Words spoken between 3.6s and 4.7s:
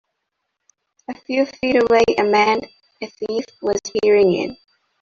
was peering in.